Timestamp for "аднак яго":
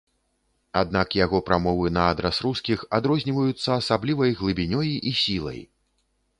0.79-1.41